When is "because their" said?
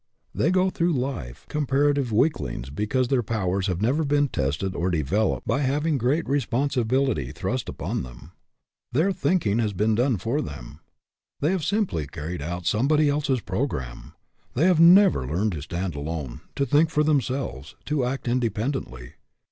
2.71-3.21